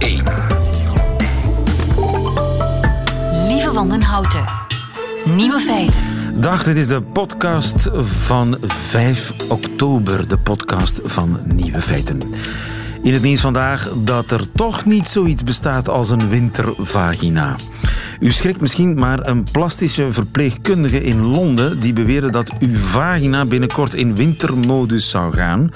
[0.00, 0.24] 1.
[3.48, 4.44] Lieve Wandenhouten.
[5.36, 6.00] Nieuwe feiten.
[6.34, 12.20] Dag, dit is de podcast van 5 oktober, de podcast van Nieuwe Feiten.
[13.02, 17.56] In het nieuws vandaag dat er toch niet zoiets bestaat als een wintervagina.
[18.20, 23.94] U schrikt misschien, maar een plastische verpleegkundige in Londen die beweerde dat uw vagina binnenkort
[23.94, 25.70] in wintermodus zou gaan,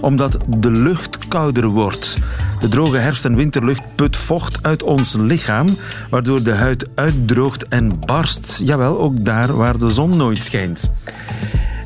[0.00, 2.16] omdat de lucht kouder wordt.
[2.60, 5.76] De droge herfst- en winterlucht put vocht uit ons lichaam,
[6.10, 8.60] waardoor de huid uitdroogt en barst.
[8.64, 10.90] Jawel, ook daar waar de zon nooit schijnt.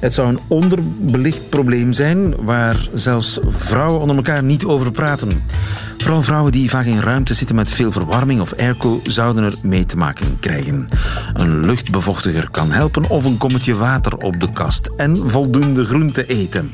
[0.01, 5.43] Het zou een onderbelicht probleem zijn waar zelfs vrouwen onder elkaar niet over praten.
[6.03, 9.87] Vooral vrouwen die vaak in ruimte zitten met veel verwarming of airco zouden er mee
[9.87, 10.87] te maken krijgen.
[11.35, 16.71] Een luchtbevochtiger kan helpen of een kommetje water op de kast en voldoende groente eten.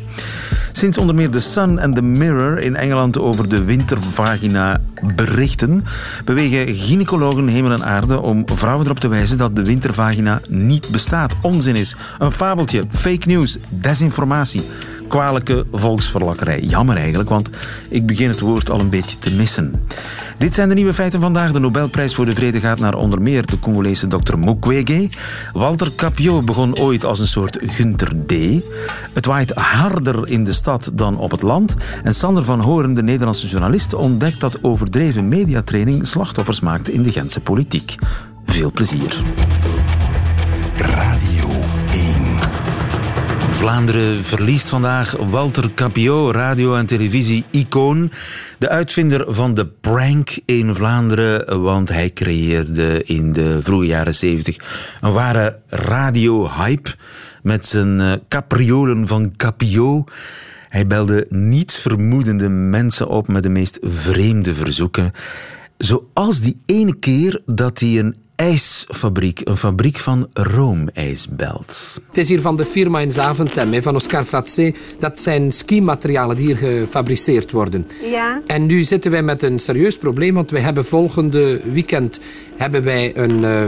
[0.72, 4.80] Sinds onder meer The Sun en The Mirror in Engeland over de wintervagina
[5.16, 5.84] berichten,
[6.24, 11.34] bewegen gynaecologen hemel en aarde om vrouwen erop te wijzen dat de wintervagina niet bestaat.
[11.42, 11.96] Onzin is.
[12.18, 14.62] Een fabeltje, fake news, desinformatie.
[15.08, 16.60] Kwalijke volksverlakkerij.
[16.60, 17.48] Jammer eigenlijk, want
[17.88, 19.86] ik begin het woord al een beetje te missen.
[20.38, 21.52] Dit zijn de nieuwe feiten vandaag.
[21.52, 25.08] De Nobelprijs voor de Vrede gaat naar onder meer de Congolese dokter Mukwege.
[25.52, 28.32] Walter Capio begon ooit als een soort Gunter D.
[29.12, 31.76] Het waait harder in de stad dan op het land.
[32.02, 37.10] En Sander van Horen, de Nederlandse journalist, ontdekt dat overdreven mediatraining slachtoffers maakt in de
[37.10, 37.94] Gentse politiek.
[38.46, 39.22] Veel plezier.
[40.76, 41.27] Radio 1.
[43.58, 48.12] Vlaanderen verliest vandaag Walter Capio, radio- en televisie-icoon.
[48.58, 54.56] De uitvinder van de prank in Vlaanderen, want hij creëerde in de vroege jaren 70
[55.00, 56.94] een ware radio-hype
[57.42, 60.04] met zijn eh, capriolen van Capio.
[60.68, 65.12] Hij belde niets vermoedende mensen op met de meest vreemde verzoeken.
[65.78, 72.00] Zoals die ene keer dat hij een ijsfabriek, een fabriek van roomijs belt.
[72.08, 74.72] Het is hier van de firma in Zaventem, van Oscar Fratzé.
[74.98, 77.86] Dat zijn skimaterialen die hier gefabriceerd worden.
[78.10, 78.40] Ja.
[78.46, 82.20] En nu zitten wij met een serieus probleem, want wij hebben volgende weekend
[82.56, 83.62] hebben wij een, eh,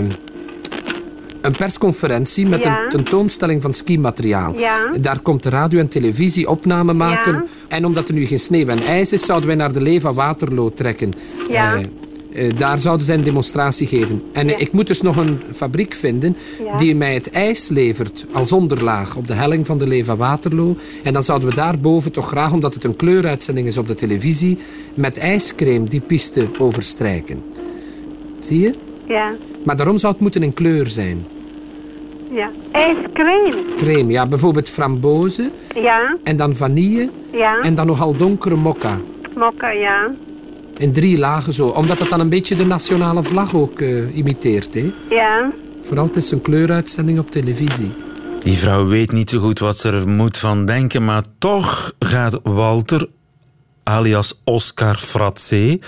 [1.41, 2.83] een persconferentie met Ja.
[2.83, 4.59] een tentoonstelling van skimateriaal.
[4.59, 4.93] Ja.
[5.01, 7.33] Daar komt de radio en televisie opname maken.
[7.33, 7.45] Ja.
[7.69, 10.73] En omdat er nu geen sneeuw en ijs is, zouden wij naar de Leva Waterloo
[10.75, 11.13] trekken.
[11.49, 11.75] Ja.
[11.77, 11.85] Eh,
[12.33, 14.23] eh, daar zouden zij een demonstratie geven.
[14.33, 14.59] En eh, Ja.
[14.59, 16.77] ik moet dus nog een fabriek vinden Ja.
[16.77, 20.77] die mij het ijs levert als onderlaag op de helling van de Leva Waterloo.
[21.05, 24.59] En dan zouden we daarboven toch graag, omdat het een kleuruitzending is op de televisie,
[24.95, 27.43] met ijscreme die piste overstrijken.
[28.39, 28.75] Zie je?
[29.07, 29.33] Ja.
[29.65, 31.27] Maar daarom zou het moeten in kleur zijn.
[32.31, 32.51] Ja.
[32.73, 33.65] Ijscreme.
[33.77, 36.17] Creme, ja, bijvoorbeeld frambozen Ja.
[36.23, 37.61] en dan vanille Ja.
[37.61, 39.01] en dan nogal donkere mokka.
[39.37, 40.11] Mokka, ja.
[40.81, 44.75] In drie lagen zo, omdat het dan een beetje de nationale vlag ook eh, imiteert.
[44.75, 44.93] Hè?
[45.11, 45.53] Ja.
[45.83, 47.95] Vooral het is een kleuruitzending op televisie.
[48.43, 52.41] Die vrouw weet niet zo goed wat ze er moet van denken, maar toch gaat
[52.43, 53.09] Walter,
[53.83, 55.79] alias Oscar Fratzé,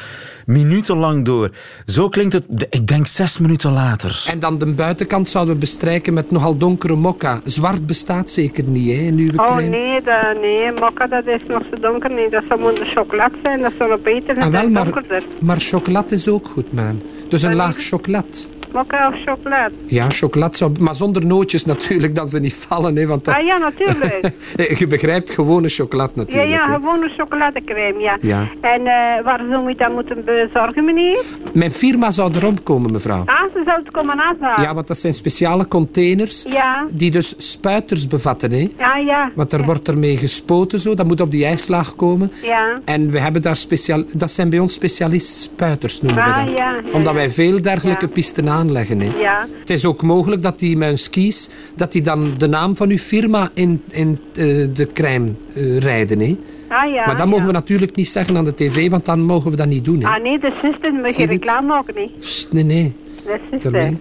[0.46, 1.50] minutenlang door.
[1.86, 4.24] Zo klinkt het, ik denk zes minuten later.
[4.28, 7.40] En dan de buitenkant zouden we bestrijken met nogal donkere mokka.
[7.44, 11.62] Zwart bestaat zeker niet hè, in uw Oh nee, dat, nee, mokka dat is nog
[11.70, 12.10] zo donker.
[12.10, 13.60] Nee, dat zou moeten chocolade zijn.
[13.60, 14.52] Dat zou nog beter Ah, zijn.
[14.52, 15.02] wel, maar,
[15.40, 17.02] maar chocolade is ook goed, man.
[17.28, 18.26] Dus een laag chocolade.
[18.72, 19.74] Mokka of chocolade?
[19.86, 20.70] Ja, chocolade.
[20.80, 22.96] Maar zonder nootjes natuurlijk, dat ze niet vallen.
[22.96, 23.34] Hè, want dat...
[23.34, 24.30] Ah ja, natuurlijk.
[24.80, 26.50] Je begrijpt gewone chocolade ja, natuurlijk.
[26.50, 26.74] ja, hè.
[26.74, 28.18] gewone chocoladecrème, ja.
[28.20, 28.48] Ja.
[28.60, 31.22] En eh, waar zou je dat moeten bezorgen, meneer?
[31.52, 33.22] Mijn firma zou erom komen, mevrouw.
[33.26, 34.62] Ah, ze zou het komen afhalen.
[34.62, 36.86] Ja, want dat zijn speciale containers Ja.
[36.90, 38.50] die dus spuiters bevatten.
[38.52, 38.68] Hè.
[38.78, 39.30] Ja, ja.
[39.34, 42.32] Want er wordt ermee gespoten zo, dat moet op die ijslaag komen.
[42.42, 42.80] Ja.
[42.84, 46.56] En we hebben daar speciaal, dat zijn bij ons specialist spuiters noemen we Ah, dat.
[46.56, 47.18] ja, ja, Omdat ja.
[47.18, 48.12] wij veel dergelijke Ja.
[48.12, 49.00] pisten aanleggen.
[49.00, 49.18] Hè.
[49.18, 49.46] Ja.
[49.60, 52.90] Het is ook mogelijk dat die met hun skis, dat die dan de naam van
[52.90, 56.20] uw firma in, in eh, de crème eh, rijden.
[56.20, 56.36] Hè.
[56.68, 57.06] Ah ja.
[57.06, 57.46] maar dat mogen ja.
[57.46, 60.00] we natuurlijk niet zeggen aan de tv, want dan mogen we dat niet doen.
[60.00, 60.08] Hè.
[60.08, 61.28] Ah nee, de zuster je je dit?
[61.28, 62.10] reclame maken, niet.
[62.18, 62.92] Sst, nee, nee.
[63.24, 63.96] De zuster.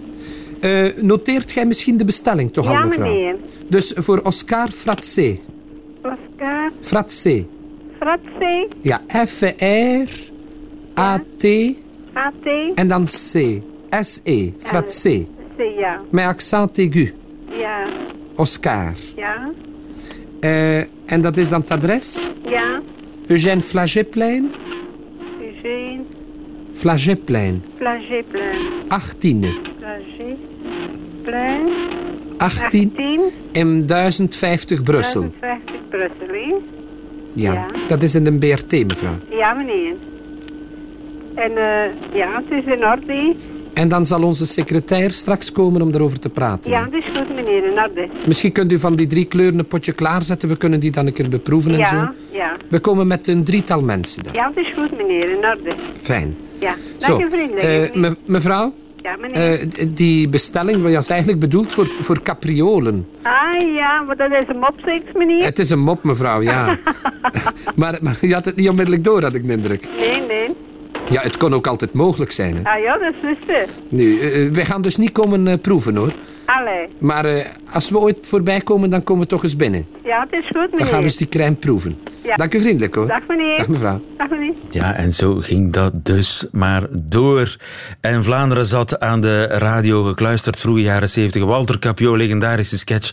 [0.60, 3.14] Eh, noteert jij misschien de bestelling toch al, Ja, mevrouw?
[3.14, 3.36] meneer.
[3.68, 5.40] Dus voor Oscar Fratzé.
[6.02, 7.46] Oscar Fratzé.
[8.02, 10.10] Fratse, Ja, F-R-A-T
[12.16, 13.62] A-T, en dan C.
[14.02, 14.52] S-E.
[14.60, 15.26] Fratzé.
[15.58, 16.02] C, ja.
[16.10, 17.14] Met accent aigu.
[17.60, 17.84] Ja,
[18.36, 18.94] Oscar.
[19.16, 19.52] ja,
[20.40, 22.32] Eh, en dat is dan het adres?
[22.50, 22.82] ja.
[23.28, 24.52] Eugène Flageplein.
[25.42, 26.02] Eugène,
[26.72, 27.64] Flageplein.
[27.78, 28.56] Flagéplein,
[28.88, 29.46] 18.
[29.80, 31.68] Flagéplein,
[32.38, 33.22] 18 18,
[33.52, 35.22] in 1050 Brussel.
[35.40, 36.56] 1050 Brussel, hè?
[37.34, 37.54] Ja.
[37.54, 37.66] ja.
[37.88, 39.16] Dat is in de BRT, mevrouw.
[39.30, 39.96] Ja, meneer.
[41.36, 43.36] En eh, ja, het is in orde.
[43.74, 46.72] En dan zal onze secretair straks komen om daarover te praten.
[46.72, 48.08] Ja, het is goed, meneer, in orde.
[48.28, 50.50] Misschien kunt u van die drie kleuren een potje klaarzetten.
[50.50, 51.96] We kunnen die dan een keer beproeven en zo.
[51.96, 52.58] Ja, ja.
[52.70, 54.34] We komen met een drietal mensen dan.
[54.34, 55.72] Ja, het is goed, meneer, in orde.
[56.02, 56.36] Fijn.
[56.60, 57.90] Ja, Zo, dank vriendelijk.
[57.92, 59.60] eh, me- mevrouw, ja, meneer.
[59.60, 63.08] eh, die bestelling was eigenlijk bedoeld voor, voor capriolen.
[63.22, 65.44] ah, ja, maar dat is een mop, zegt meneer.
[65.44, 66.78] Het is een mop, mevrouw, ja.
[67.76, 69.88] maar, maar je had het niet onmiddellijk door, had ik de indruk.
[69.98, 70.48] Nee, nee.
[71.12, 72.56] Ja, het kon ook altijd mogelijk zijn.
[72.56, 72.64] Hè.
[72.64, 73.70] Ah ja, dat is het.
[73.90, 76.14] Nu, eh, eh, wij gaan dus niet komen eh, proeven, hoor.
[76.60, 76.88] Allee.
[77.00, 79.86] Maar eh, als we ooit voorbij komen, dan komen we toch eens binnen.
[80.04, 80.78] Ja, het is goed, meneer.
[80.78, 82.00] Dan gaan we eens die crème proeven.
[82.24, 82.36] Ja.
[82.36, 83.08] Dank u vriendelijk, hoor.
[83.08, 83.58] Dag, meneer.
[83.58, 84.02] Dag, mevrouw.
[84.18, 84.54] Dag, meneer.
[84.70, 87.56] Ja, en zo ging dat dus maar door.
[88.02, 91.44] En Vlaanderen zat aan de radio gekluisterd, vroege jaren 70.
[91.44, 93.12] Walter Capio, legendarische sketch,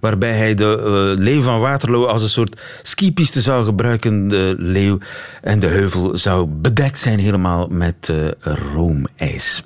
[0.00, 4.28] waarbij hij de eh, leeuw van Waterloo als een soort skipiste zou gebruiken.
[4.28, 4.98] De leeuw
[5.42, 9.64] en de heuvel zou bedekt zijn helemaal met eh, roomijs.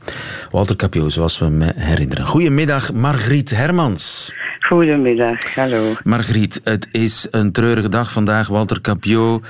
[0.50, 2.26] Walter Capio, zoals we me herinneren.
[2.26, 4.32] Goedemiddag, Margriet Hermans.
[4.60, 5.92] Goedemiddag, hallo.
[6.04, 8.48] Margriet, het is een treurige dag vandaag.
[8.48, 9.40] Walter Capio.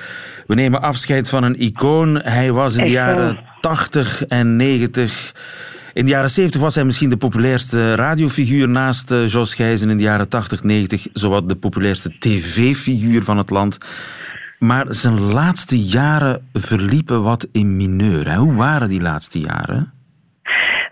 [0.47, 2.21] We nemen afscheid van een icoon.
[2.23, 3.57] Hij was in de jaren waar?
[3.61, 5.35] 80 en 90.
[5.93, 9.91] In de jaren 70 was hij misschien de populairste radiofiguur naast eh, Jos Gijzen.
[9.91, 13.79] In de jaren 80, 90 zowat de populairste tv-figuur van het land.
[14.59, 18.31] Maar zijn laatste jaren verliepen wat in mineur.
[18.31, 18.37] hè.
[18.37, 19.93] Hoe waren die laatste jaren?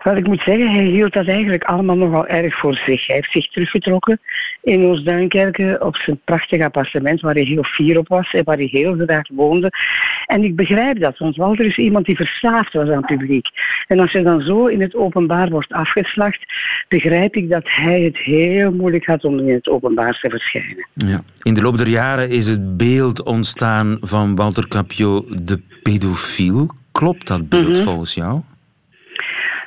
[0.03, 3.07] Wel, ik moet zeggen, hij hield dat eigenlijk allemaal nogal erg voor zich.
[3.07, 4.19] Hij heeft zich teruggetrokken
[4.61, 8.57] in ons Duinkerken op zijn prachtig appartement waar hij heel fier op was en waar
[8.57, 9.71] hij heel graag woonde.
[10.25, 13.47] En ik begrijp dat, want Walter is iemand die verslaafd was aan het publiek.
[13.87, 16.39] En als je dan zo in het openbaar wordt afgeslacht,
[16.87, 20.87] begrijp ik dat hij het heel moeilijk had om in het openbaar te verschijnen.
[20.93, 21.23] Ja.
[21.41, 26.69] In de loop der jaren is het beeld ontstaan van Walter Capio de pedofiel.
[26.91, 28.41] Klopt dat beeld volgens jou?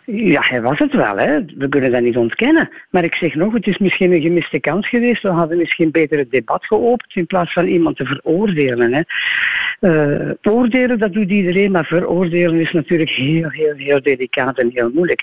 [0.06, 1.44] Ja, hij was het wel, hè.
[1.44, 2.70] we kunnen dat niet ontkennen.
[2.90, 5.22] Maar ik zeg nog, het is misschien een gemiste kans geweest.
[5.22, 8.92] We hadden misschien beter het debat geopend in plaats van iemand te veroordelen.
[8.92, 9.02] Hè.
[9.80, 14.90] Eh, oordelen, dat doet iedereen, maar veroordelen is natuurlijk heel, heel, heel delicaat en heel
[14.94, 15.22] moeilijk.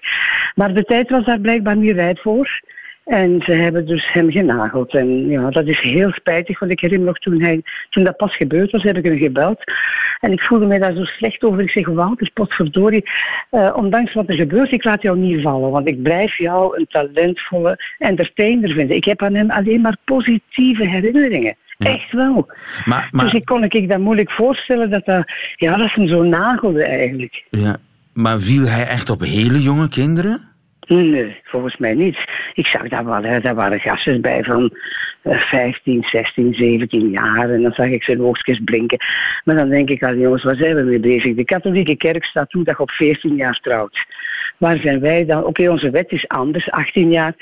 [0.56, 2.62] Maar de tijd was daar blijkbaar niet rijp voor.
[3.06, 4.94] En ze hebben dus hem genageld.
[4.94, 8.18] En ja, dat is heel spijtig, want ik herinner me nog toen, hij, toen dat
[8.18, 9.64] pas gebeurd was, heb ik hem gebeld.
[10.20, 11.60] En ik voelde mij daar zo slecht over.
[11.60, 13.10] Ik zeg, Wouter, potverdorie,
[13.50, 15.72] eh, ondanks wat er gebeurt, ik laat jou niet vallen.
[15.72, 18.96] Want ik blijf jou een talentvolle entertainer vinden.
[18.96, 21.56] Ik heb aan hem alleen maar positieve herinneringen.
[21.78, 22.48] Echt wel.
[22.86, 26.08] Maar, maar, Dus ik kon ik dat moeilijk voorstellen dat dat, ja, dat ze hem
[26.08, 27.44] zo nagelde eigenlijk.
[27.50, 27.78] ja,
[28.14, 30.53] maar viel hij echt op hele jonge kinderen?
[30.88, 32.18] Nee, volgens mij niet.
[32.54, 34.72] Ik zag daar wel, daar waren gastjes bij van
[35.22, 37.50] eh, 15, 16, 17 jaar.
[37.50, 38.98] En dan zag ik zijn oogstjes blinken.
[39.44, 41.36] Maar dan denk ik al, jongens, waar zijn we mee bezig?
[41.36, 44.06] De katholieke kerk staat toe dat je op 14 jaar trouwt.
[44.58, 45.44] Waar zijn wij dan?
[45.44, 47.34] Oké, onze wet is anders, 18 jaar.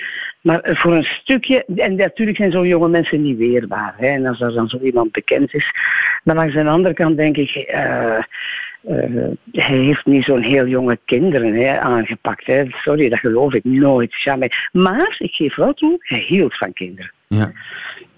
[0.41, 3.93] Maar voor een stukje, en natuurlijk zijn zo'n jonge mensen niet weerbaar.
[3.97, 5.71] Hè, en als er dan zo iemand bekend is.
[6.23, 7.49] Maar langs de andere kant denk ik.
[7.55, 8.17] eh,
[8.87, 12.45] eh, hij heeft niet zo'n heel jonge kinderen hè, aangepakt.
[12.45, 12.63] Hè.
[12.69, 14.21] Sorry, dat geloof ik nooit.
[14.21, 14.69] Jamais.
[14.71, 17.11] Maar ik geef wel toe, hij hield van kinderen.
[17.27, 17.51] Ja.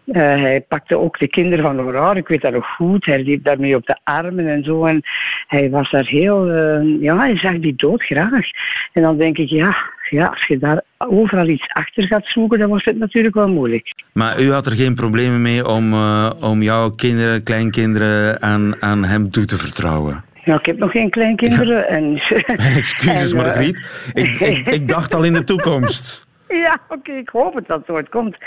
[0.06, 3.06] Eh, hij pakte ook de kinderen van Aurore, ik weet dat nog goed.
[3.06, 4.86] Hij liep daarmee op de armen en zo.
[4.86, 5.02] En
[5.48, 6.50] hij was daar heel...
[6.50, 8.46] eh, ja, hij zag die dood graag.
[8.92, 9.76] En dan denk ik, ja,
[10.10, 14.04] ja, als je daar overal iets achter gaat zoeken, dan wordt het natuurlijk wel moeilijk.
[14.14, 15.94] Maar u had er geen problemen mee om,
[16.42, 20.24] om jouw kinderen, kleinkinderen aan, aan hem toe te vertrouwen?
[20.46, 21.88] Nou, ik heb nog geen kleinkinderen.
[21.88, 22.22] En,
[22.76, 23.84] Excuses, en, eh, Margriet.
[24.14, 26.22] Ik, ik, ik dacht al in de toekomst.
[26.48, 28.38] Ja, oké, ik hoop het dat het ooit komt.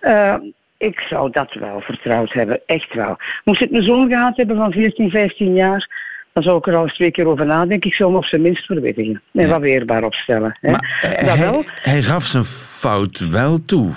[0.00, 0.34] Eh,
[0.78, 3.16] ik zou dat wel vertrouwd hebben, echt wel.
[3.44, 5.88] Moest ik een zoon gehad hebben van 14, 15 jaar,
[6.32, 7.90] dan zou ik er al eens twee keer over nadenken.
[7.90, 10.58] Ik zou hem op zijn minst verwittigen en wat weerbaar opstellen.
[10.60, 10.70] Hè.
[10.70, 13.90] Maar dat hij, wel, hij gaf zijn fout wel toe.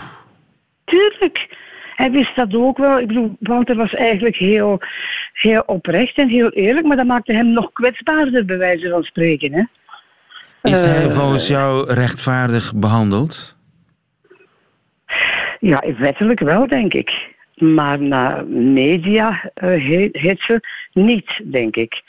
[0.85, 1.47] tuurlijk.
[1.95, 2.99] Hij wist dat ook wel.
[2.99, 4.79] Ik bedoel, Walter was eigenlijk heel,
[5.33, 9.53] heel oprecht en heel eerlijk, maar dat maakte hem nog kwetsbaarder, bij wijze van spreken.
[9.53, 9.63] Hè.
[10.61, 13.57] Is hij Eh, volgens jou rechtvaardig behandeld?
[15.59, 17.31] Ja, wettelijk wel, denk ik.
[17.55, 20.59] Maar naar media eh, heet, heet ze
[20.93, 22.01] niet, denk ik.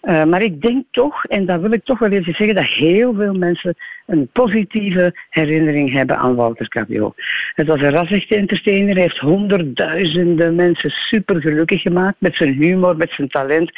[0.00, 3.14] Eh, maar ik denk toch, en dat wil ik toch wel even zeggen, dat heel
[3.14, 3.74] veel mensen
[4.06, 7.14] een positieve herinnering hebben aan Walter Capio.
[7.54, 12.96] Het was een rasechte entertainer, hij heeft honderdduizenden mensen super gelukkig gemaakt met zijn humor,
[12.96, 13.72] met zijn talent.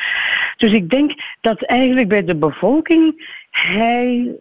[0.56, 4.36] Dus ik denk dat eigenlijk bij de bevolking hij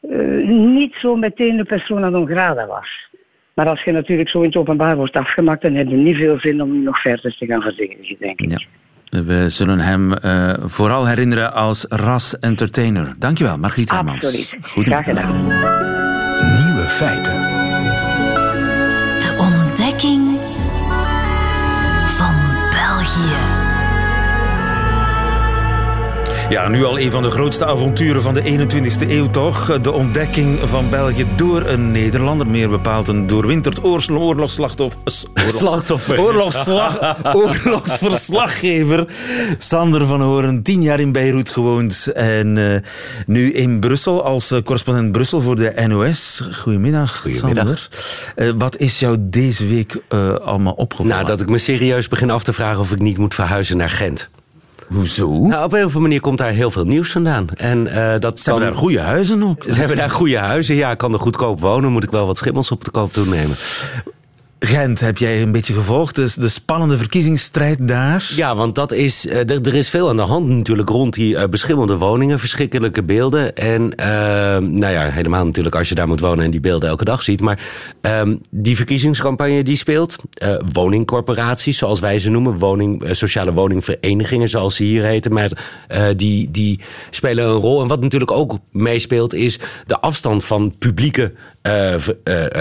[0.00, 3.08] eh, niet zo meteen de persona non grata was.
[3.54, 6.38] Maar als je natuurlijk zo in het openbaar wordt afgemaakt, dan heb je niet veel
[6.38, 8.50] zin om nog verder te gaan verdedigen, denk ik.
[8.50, 8.79] Ja.
[9.10, 13.14] We zullen hem uh, vooral herinneren als ras-entertainer.
[13.18, 14.24] Dankjewel, Margriet Hermans.
[14.24, 14.86] Absoluut.
[14.86, 15.42] Graag gedaan.
[16.64, 17.34] Nieuwe feiten.
[19.20, 20.29] De ontdekking
[26.50, 29.80] Ja, nu al een van de grootste avonturen van de 21ste eeuw toch.
[29.80, 35.00] De ontdekking van België door een Nederlander, meer bepaald een doorwinterd oorlogsslachtoffer.
[35.34, 36.20] Slachtoffer.
[36.20, 39.06] Oorlogsslag, oorlogsverslaggever.
[39.58, 42.76] Sander van Horen, tien jaar in Beirut gewoond en uh,
[43.26, 46.42] nu in Brussel als uh, correspondent Brussel voor de NOS.
[46.52, 47.66] Goedemiddag, Goedemiddag.
[47.66, 47.88] Sander.
[48.36, 50.02] Uh, wat is jou deze week
[50.42, 51.14] allemaal opgevallen?
[51.14, 53.90] Nou, dat ik me serieus begin af te vragen of ik niet moet verhuizen naar
[53.90, 54.30] Gent.
[54.92, 55.28] Hoezo?
[55.28, 57.46] Nou, op een of andere manier komt daar heel veel nieuws vandaan.
[57.56, 59.64] En, uh, dat ze hebben daar goede huizen op.
[59.68, 60.74] Ze hebben daar goede huizen.
[60.74, 61.92] Ja, ik kan er goedkoop wonen.
[61.92, 63.56] Moet ik wel wat schimmels op de koop toenemen.
[64.62, 66.14] Gent, heb jij een beetje gevolgd?
[66.14, 68.32] Dus de spannende verkiezingsstrijd daar?
[68.36, 71.44] Ja, want dat is, er, er is veel aan de hand natuurlijk rond die uh,
[71.44, 72.38] beschimmelde woningen.
[72.38, 73.56] Verschrikkelijke beelden.
[73.56, 74.06] En uh,
[74.68, 77.40] nou ja, helemaal natuurlijk als je daar moet wonen en die beelden elke dag ziet.
[77.40, 77.68] Maar
[78.02, 80.16] uh, die verkiezingscampagne die speelt.
[80.42, 82.58] Uh, woningcorporaties, zoals wij ze noemen.
[82.58, 85.32] Woning, sociale woningverenigingen, zoals ze hier heten.
[85.32, 85.50] Maar
[86.16, 87.80] die, die spelen een rol.
[87.80, 91.32] En wat natuurlijk ook meespeelt is de afstand van publieke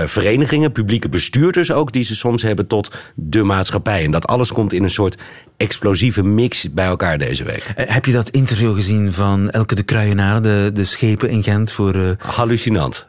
[0.05, 0.71] verenigingen.
[0.71, 4.03] Publieke bestuurders ook die ze soms hebben tot de maatschappij.
[4.03, 5.15] En dat alles komt in een soort
[5.57, 7.71] explosieve mix bij elkaar deze week.
[7.75, 11.71] Heb je dat interview gezien van Elke de Kruienaar, de, de schepen in Gent?
[11.71, 12.15] Voor.
[12.17, 13.07] Hallucinant.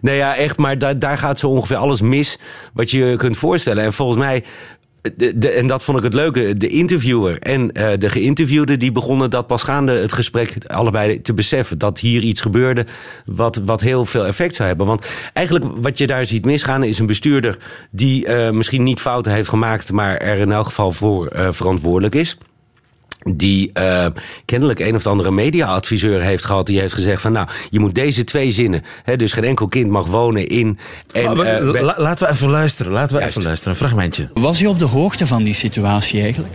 [0.00, 2.38] Nee, ja, echt, maar daar, daar gaat zo ongeveer alles mis
[2.72, 3.84] wat je kunt voorstellen.
[3.84, 4.44] En volgens mij
[5.40, 6.56] en dat vond ik het leuke.
[6.56, 11.34] De interviewer en uh, de geïnterviewde die begonnen dat pas gaande het gesprek allebei te
[11.34, 11.78] beseffen.
[11.78, 12.86] Dat hier iets gebeurde
[13.24, 14.86] wat, wat heel veel effect zou hebben.
[14.86, 17.58] Want eigenlijk wat je daar ziet misgaan is een bestuurder
[17.90, 22.14] die uh, misschien niet fouten heeft gemaakt, maar er in elk geval voor uh, verantwoordelijk
[22.14, 22.38] is
[23.22, 24.06] die uh,
[24.44, 26.66] kennelijk een of andere mediaadviseur heeft gehad.
[26.66, 28.82] Die heeft gezegd van nou, je moet deze twee zinnen.
[29.04, 30.78] Hè, dus geen enkel kind mag wonen in...
[31.12, 32.92] En, maar, uh, la, laten we even luisteren.
[32.92, 33.36] Laten we Juist.
[33.36, 33.72] even luisteren.
[33.72, 34.28] Een fragmentje.
[34.34, 36.54] Was u op de hoogte van die situatie eigenlijk?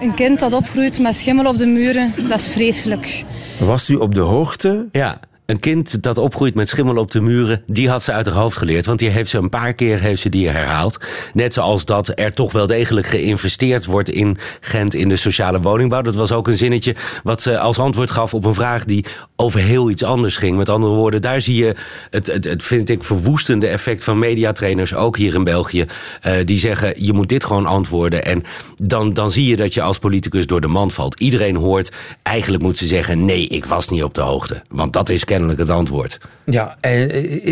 [0.00, 3.24] Een kind dat opgroeit met schimmel op de muren, dat is vreselijk.
[3.58, 4.88] Was u op de hoogte?
[4.92, 5.20] Ja.
[5.48, 8.56] Een kind dat opgroeit met schimmel op de muren, die had ze uit haar hoofd
[8.56, 8.86] geleerd.
[8.86, 10.98] Want die heeft ze een paar keer heeft ze die herhaald.
[11.32, 16.02] Net zoals dat er toch wel degelijk geïnvesteerd wordt in Gent in de sociale woningbouw.
[16.02, 19.04] Dat was ook een zinnetje wat ze als antwoord gaf op een vraag die
[19.36, 20.56] over heel iets anders ging.
[20.56, 21.74] Met andere woorden, daar zie je
[22.10, 25.86] het, het, het vind ik, verwoestende effect van mediatrainers, ook hier in België.
[26.26, 28.24] Uh, die zeggen, je moet dit gewoon antwoorden.
[28.24, 28.42] En
[28.76, 31.20] dan, dan zie je dat je als politicus door de mand valt.
[31.20, 34.62] Iedereen hoort, eigenlijk moet ze zeggen, nee, ik was niet op de hoogte.
[34.68, 36.18] Want dat is kennelijk het antwoord.
[36.44, 36.76] Ja,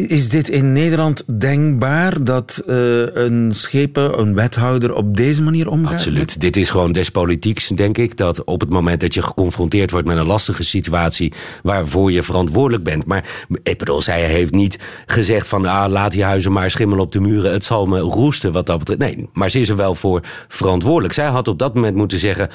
[0.09, 2.76] is dit in Nederland denkbaar dat uh,
[3.14, 5.93] een schepen, een wethouder op deze manier omgaat?
[5.93, 6.40] Absoluut.
[6.40, 8.16] Dit is gewoon des politieks, denk ik.
[8.16, 12.85] Dat op het moment dat je geconfronteerd wordt met een lastige situatie waarvoor je verantwoordelijk
[12.85, 13.07] bent.
[13.07, 17.12] Maar ik bedoel, zij heeft niet gezegd van ah, laat die huizen maar schimmelen op
[17.12, 17.52] de muren.
[17.52, 19.00] Het zal me roesten wat dat betreft.
[19.00, 21.14] Nee, maar ze is er wel voor verantwoordelijk.
[21.14, 22.50] Zij had op dat moment moeten zeggen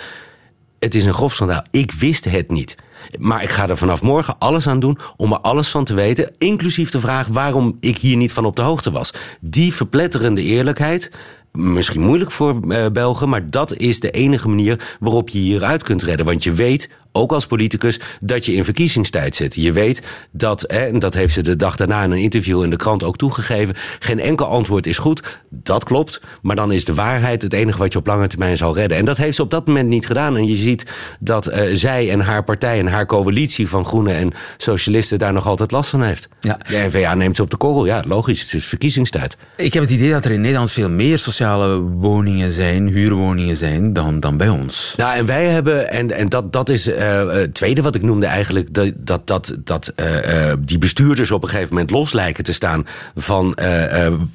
[0.81, 1.63] het is een grof schandaal.
[1.71, 2.75] Ik wist het niet.
[3.19, 6.31] Maar ik ga er vanaf morgen alles aan doen om er alles van te weten.
[6.37, 9.13] Inclusief de vraag waarom ik hier niet van op de hoogte was.
[9.39, 11.11] Die verpletterende eerlijkheid.
[11.51, 16.03] Misschien moeilijk voor uh, Belgen, maar dat is de enige manier waarop je hieruit kunt
[16.03, 16.25] redden.
[16.25, 19.55] Want je weet ook als politicus, dat je in verkiezingstijd zit.
[19.55, 20.01] Je weet
[20.31, 23.03] dat, hè, en dat heeft ze de dag daarna in een interview in de krant
[23.03, 25.39] ook toegegeven, geen enkel antwoord is goed.
[25.49, 28.75] Dat klopt, maar dan is de waarheid het enige wat je op lange termijn zal
[28.75, 28.97] redden.
[28.97, 30.37] En dat heeft ze op dat moment niet gedaan.
[30.37, 30.85] En je ziet
[31.19, 35.47] dat uh, zij en haar partij en haar coalitie van Groenen en Socialisten daar nog
[35.47, 36.27] altijd last van heeft.
[36.39, 36.59] Ja.
[36.67, 37.85] De NVA neemt ze op de korrel.
[37.85, 39.37] Ja, logisch, het is verkiezingstijd.
[39.55, 43.93] Ik heb het idee dat er in Nederland veel meer sociale woningen zijn, huurwoningen zijn,
[43.93, 44.93] dan, dan bij ons.
[44.97, 48.25] Nou, en wij hebben, en, en dat, dat is uh, het tweede wat ik noemde
[48.25, 52.53] eigenlijk, dat, dat, dat, dat uh, die bestuurders op een gegeven moment los lijken te
[52.53, 53.57] staan van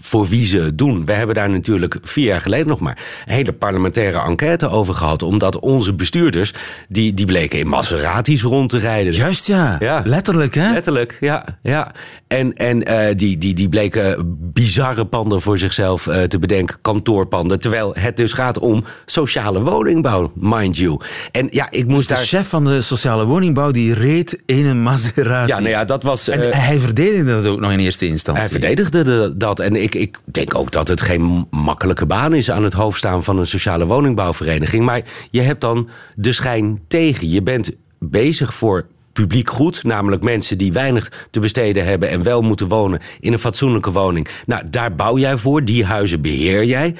[0.00, 1.06] voor wie ze het doen.
[1.06, 5.22] We hebben daar natuurlijk vier jaar geleden nog maar een hele parlementaire enquête over gehad,
[5.22, 6.52] omdat onze bestuurders,
[6.88, 9.12] die, die bleken in Maseratis rond te rijden.
[9.12, 10.02] Juist ja, ja.
[10.04, 10.72] letterlijk hè?
[10.72, 11.44] Letterlijk, ja.
[11.62, 11.92] ja.
[12.26, 12.78] En, en
[13.16, 18.58] die, die, die bleken bizarre panden voor zichzelf te bedenken, kantoorpanden, terwijl het dus gaat
[18.58, 21.00] om sociale woningbouw, mind you.
[21.32, 22.26] En ja, ik moest dus daar...
[22.26, 25.52] chef van de sociale woningbouw die reed in een Maserati.
[25.52, 26.28] Ja, nou ja, dat was...
[26.28, 28.42] En uh, hij verdedigde dat ook nog in eerste instantie.
[28.42, 29.60] Hij verdedigde de, dat.
[29.60, 33.24] En ik, ik denk ook dat het geen makkelijke baan is aan het hoofd staan
[33.24, 34.84] van een sociale woningbouwvereniging.
[34.84, 37.30] Maar je hebt dan de schijn tegen.
[37.30, 42.42] Je bent bezig voor publiek goed, namelijk mensen die weinig te besteden hebben en wel
[42.42, 44.28] moeten wonen in een fatsoenlijke woning.
[44.46, 46.94] Nou, daar bouw jij voor, die huizen beheer jij.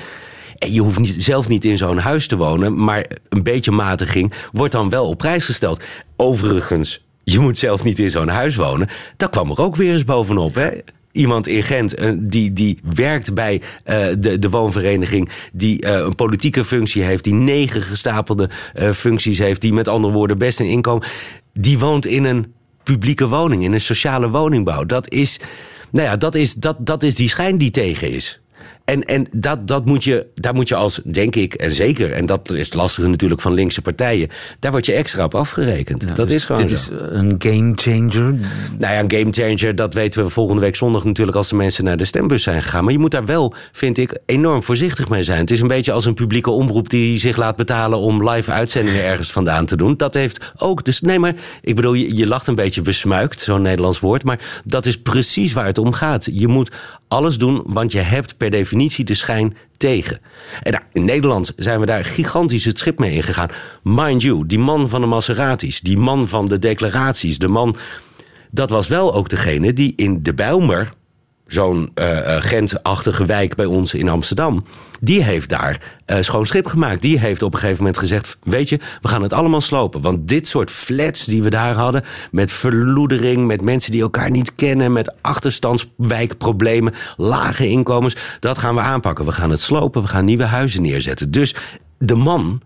[0.59, 4.73] Je hoeft niet, zelf niet in zo'n huis te wonen, maar een beetje matiging wordt
[4.73, 5.83] dan wel op prijs gesteld.
[6.17, 8.89] Overigens, je moet zelf niet in zo'n huis wonen.
[9.17, 10.55] Dat kwam er ook weer eens bovenop.
[10.55, 10.69] Hè?
[11.13, 16.15] Iemand in Gent eh, die, die werkt bij eh, de, de woonvereniging, die eh, een
[16.15, 18.51] politieke functie heeft, die negen gestapelde
[18.95, 21.07] functies heeft, die met andere woorden best een inkomen,
[21.53, 24.85] die woont in een publieke woning, in een sociale woningbouw.
[24.85, 25.41] Dat is,
[25.91, 28.41] nou ja, dat is, dat, dat is die schijn die tegen is.
[28.87, 32.27] En, en dat, dat moet je, daar moet je als, denk ik, en zeker, en
[32.27, 34.29] dat is het lastige natuurlijk van linkse partijen,
[34.61, 36.17] daar word je extra op afgerekend.
[36.17, 36.95] dat Dus is gewoon Dit zo.
[36.95, 38.33] is een game changer.
[38.79, 41.85] Nou ja, een game changer, dat weten we volgende week zondag natuurlijk als de mensen
[41.85, 42.85] naar de stembus zijn gegaan.
[42.85, 45.39] Maar je moet daar wel, vind ik, enorm voorzichtig mee zijn.
[45.41, 49.03] Het is een beetje als een publieke omroep die zich laat betalen om live uitzendingen
[49.03, 49.97] ergens vandaan te doen.
[49.97, 53.63] Dat heeft ook, dus nee, maar ik bedoel, je, je lacht een beetje besmuikt, zo'n
[53.63, 54.25] Nederlands woord.
[54.25, 56.29] Maar dat is precies waar het om gaat.
[56.33, 56.71] Je moet
[57.09, 60.21] alles doen, want je hebt per definitie de schijn tegen.
[60.63, 63.51] En nou, in Nederland zijn we daar gigantisch het schip mee ingegaan.
[63.83, 67.77] Mind you, die man van de Maseratis, die man van de declaraties, de man
[68.51, 70.93] dat was wel ook degene die in de Bijlmer,
[71.47, 74.65] zo'n eh, Gent-achtige wijk bij ons in Amsterdam,
[75.01, 77.03] die heeft daar eh, schoon schip gemaakt.
[77.03, 80.01] Die heeft op een gegeven moment gezegd: Weet je, we gaan het allemaal slopen.
[80.01, 84.55] Want dit soort flats die we daar hadden, met verloedering, met mensen die elkaar niet
[84.55, 89.25] kennen, met achterstandswijkproblemen, lage inkomens, dat gaan we aanpakken.
[89.25, 91.31] We gaan het slopen, we gaan nieuwe huizen neerzetten.
[91.31, 91.55] Dus
[91.99, 92.61] de man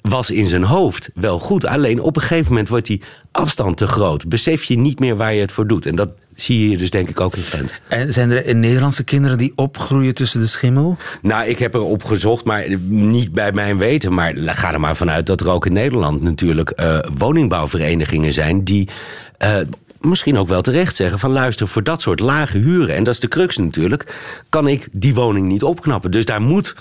[0.00, 1.64] was in zijn hoofd wel goed.
[1.66, 3.02] Alleen op een gegeven moment wordt die
[3.32, 4.28] afstand te groot.
[4.28, 5.86] Besef je niet meer waar je het voor doet.
[5.86, 6.08] En dat
[6.42, 7.72] zie je hier dus denk ik ook in Gent.
[7.88, 10.96] En zijn er Nederlandse kinderen die opgroeien tussen de schimmel?
[11.22, 14.14] Nou, ik heb erop gezocht, maar niet bij mijn weten.
[14.14, 18.88] Maar ga er maar vanuit dat er ook in Nederland natuurlijk eh, woningbouwverenigingen zijn die.
[19.38, 19.56] eh,
[20.00, 23.20] Misschien ook wel terecht zeggen van luister, voor dat soort lage huren, en dat is
[23.20, 24.14] de crux natuurlijk,
[24.48, 26.10] kan ik die woning niet opknappen.
[26.10, 26.74] Dus daar moet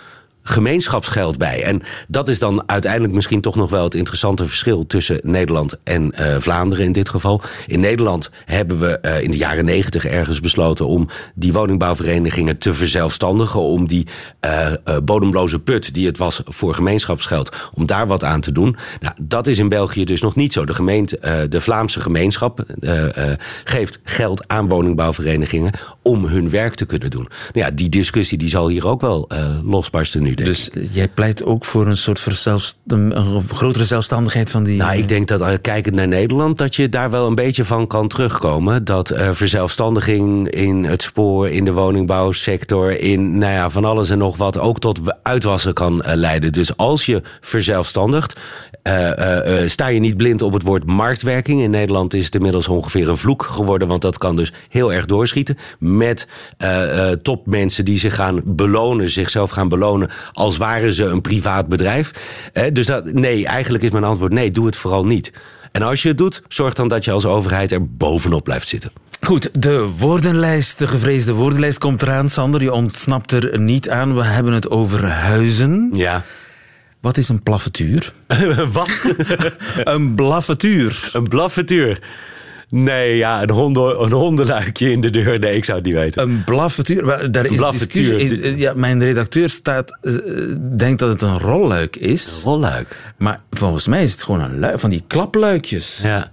[0.43, 1.63] gemeenschapsgeld bij.
[1.63, 6.11] En dat is dan uiteindelijk misschien toch nog wel het interessante verschil tussen Nederland en
[6.11, 7.41] eh, Vlaanderen in dit geval.
[7.67, 12.73] In Nederland hebben we eh, in de jaren negentig ergens besloten om die woningbouwverenigingen te
[12.73, 13.59] verzelfstandigen.
[13.59, 14.07] Om die
[14.39, 14.71] eh,
[15.03, 18.75] bodemloze put die het was voor gemeenschapsgeld, om daar wat aan te doen.
[18.99, 20.65] Nou, dat is in België dus nog niet zo.
[20.65, 22.65] De gemeente, de Vlaamse gemeenschap
[23.63, 27.27] geeft geld aan woningbouwverenigingen om hun werk te kunnen doen.
[27.53, 29.29] Nou ja, die discussie die zal hier ook wel
[29.63, 30.31] losbarsten nu.
[30.45, 32.25] Dus jij pleit ook voor een soort
[32.87, 34.77] een, grotere zelfstandigheid van die...
[34.77, 37.87] Nou, ik denk dat uh, kijkend naar Nederland, dat je daar wel een beetje van
[37.87, 38.83] kan terugkomen.
[38.83, 44.17] Dat uh, verzelfstandiging in het spoor, in de woningbouwsector, in nou ja, van alles en
[44.17, 46.51] nog wat ook tot uitwassen kan uh, leiden.
[46.51, 48.39] Dus als je verzelfstandigt,
[48.83, 49.11] uh,
[49.65, 51.61] sta je niet blind op het woord marktwerking.
[51.61, 55.05] In Nederland is het inmiddels ongeveer een vloek geworden, want dat kan dus heel erg
[55.05, 55.57] doorschieten.
[55.79, 56.27] Met
[57.21, 62.11] topmensen die zich gaan belonen, zichzelf gaan belonen als waren ze een privaat bedrijf.
[62.73, 65.31] dus dat, nee, eigenlijk is mijn antwoord nee, doe het vooral niet.
[65.71, 68.91] En als je het doet, zorg dan dat je als overheid er bovenop blijft zitten.
[69.21, 72.29] Goed, de woordenlijst, de gevreesde woordenlijst komt eraan.
[72.29, 74.15] Sander, je ontsnapt er niet aan.
[74.15, 75.89] We hebben het over huizen.
[75.93, 76.23] Ja.
[76.99, 78.13] Wat is een plaffetuur?
[78.71, 79.01] Wat?
[79.83, 81.09] een blaffetuur.
[81.13, 81.99] Een blaffetuur.
[82.71, 85.39] Nee, ja, een, honden, een hondenluikje in de deur.
[85.39, 86.21] Nee, ik zou het niet weten.
[86.21, 87.31] Een blaffetuur.
[87.31, 87.59] Daar is.
[87.71, 88.57] Discussie.
[88.57, 90.15] Ja, mijn redacteur staat, uh,
[90.77, 92.35] denkt dat het een rolluik is.
[92.35, 93.13] Een rolluik.
[93.17, 95.99] Maar volgens mij is het gewoon een luik van die klapluikjes.
[96.03, 96.31] Ja.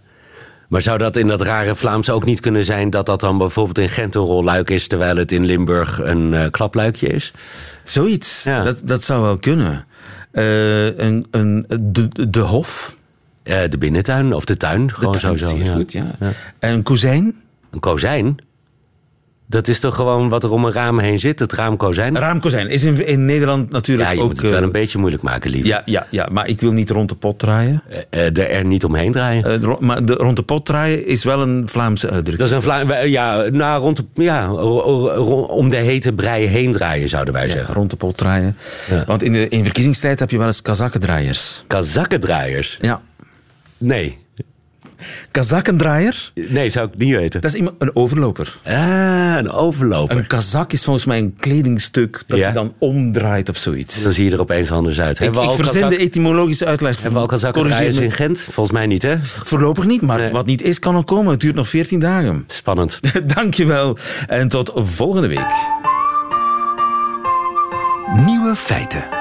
[0.68, 3.79] Maar zou dat in dat rare Vlaams ook niet kunnen zijn dat dat dan bijvoorbeeld
[3.79, 7.33] in Gent een rolluik is, terwijl het in Limburg een uh, klapluikje is?
[7.83, 8.42] Zoiets.
[8.42, 8.62] Ja.
[8.62, 9.87] Dat, dat zou wel kunnen.
[10.33, 12.96] Uh, een, een, de, de hof.
[13.48, 15.56] Uh, de binnentuin of de tuin, gewoon de tuin, zo.
[15.56, 15.74] Ja.
[15.74, 16.04] Goed, ja.
[16.20, 16.32] ja.
[16.58, 17.34] En een kozijn?
[17.70, 18.37] Een kozijn?
[19.50, 22.18] Dat is toch gewoon wat er om een raam heen zit, het raamkozijn?
[22.18, 24.28] Raamkozijn is in, in Nederland natuurlijk ja, je ook...
[24.28, 25.66] moet het wel een beetje moeilijk maken, lief.
[25.66, 27.82] Ja, ja, ja, maar ik wil niet rond de pot draaien.
[27.90, 29.62] Uh, er, er niet omheen draaien?
[29.62, 32.38] Uh, maar de, rond de pot draaien is wel een Vlaamse uitdrukking.
[32.38, 33.11] Dat is een Vlaamse...
[33.11, 37.74] Ja, nou, rond de, ja, om de hete brei heen draaien, zouden wij ja, zeggen.
[37.74, 38.56] rond de pot draaien.
[38.90, 39.04] Ja.
[39.06, 41.64] Want in de in verkiezingstijd heb je wel eens kazakkendraaiers.
[41.66, 42.78] Kazakkendraaiers?
[42.80, 43.00] Ja.
[43.78, 44.18] Nee.
[45.30, 46.32] Kazakkendraaier?
[46.48, 47.40] Nee, zou ik niet weten.
[47.40, 48.58] Dat is iemand, een overloper.
[48.64, 50.16] Ah, een overloper.
[50.16, 52.48] Een kazak is volgens mij een kledingstuk dat ja?
[52.48, 54.02] je dan omdraait of zoiets.
[54.02, 55.20] Dan zie je er opeens anders uit.
[55.20, 55.90] Ik, ik verzin kazak...
[55.90, 56.94] de etymologische uitleg.
[56.94, 58.40] Hebben we al kazakkendraaiers in Gent?
[58.40, 59.18] Volgens mij niet, hè?
[59.22, 60.30] Voorlopig niet, maar nee.
[60.30, 61.30] wat niet is, kan nog komen.
[61.30, 62.44] Het duurt nog 14 dagen.
[62.46, 63.00] Spannend.
[63.34, 63.98] Dankjewel.
[64.26, 65.52] En tot volgende week.
[68.26, 69.17] Nieuwe feiten.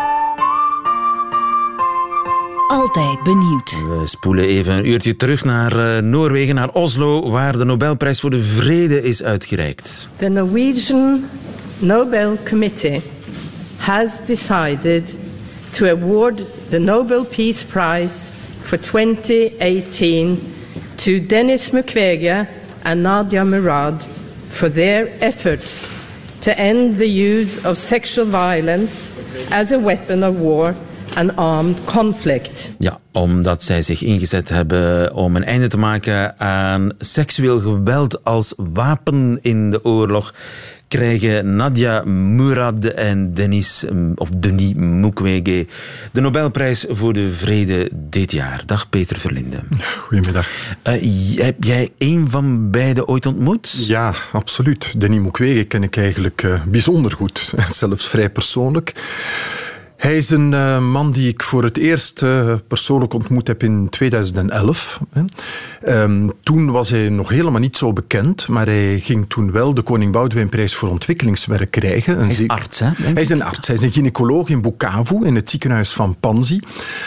[2.67, 3.71] Altijd benieuwd.
[3.71, 8.29] We spoelen even een uurtje terug naar uh, Noorwegen, naar Oslo, waar de Nobelprijs voor
[8.29, 10.09] de Vrede is uitgereikt.
[10.17, 11.25] The Norwegian
[11.79, 13.01] Nobel Committee
[13.77, 15.17] has decided
[15.69, 18.15] to award the Nobel Peace Prize
[18.59, 20.53] for 2018
[20.95, 22.47] to Denis Mukwege
[22.83, 24.07] and Nadia Murad
[24.47, 25.87] for their efforts
[26.39, 29.11] to end the use of sexual violence
[29.49, 30.75] as a weapon of war
[31.17, 32.69] and armed conflict.
[32.79, 38.53] Ja, omdat zij zich ingezet hebben om een einde te maken aan seksueel geweld als
[38.57, 40.33] wapen in de oorlog
[40.87, 45.67] krijgen Nadia Murad en Denis, of Denis Mukwege
[46.11, 48.63] de Nobelprijs voor de Vrede dit jaar.
[48.65, 49.57] Dag Peter Verlinde.
[49.99, 50.47] Goedemiddag.
[50.83, 53.87] Uh, heb jij een van beiden ooit ontmoet?
[53.87, 55.01] Ja, absoluut.
[55.01, 57.53] Denis Mukwege ken ik eigenlijk uh, bijzonder goed.
[57.69, 58.93] Zelfs vrij persoonlijk.
[59.97, 63.89] Hij is een uh, man die ik voor het eerst uh, persoonlijk ontmoet heb in
[63.89, 64.99] 2011.
[65.87, 69.81] Um, toen was hij nog helemaal niet zo bekend, maar hij ging toen wel de
[69.81, 72.19] Koning Boudewijnprijs voor ontwikkelingswerk krijgen.
[72.19, 72.89] Hij is arts, hè?
[72.95, 73.67] Hij is een arts.
[73.67, 76.59] Hij is een gynaecoloog in Bukavu, in het ziekenhuis van Panzi,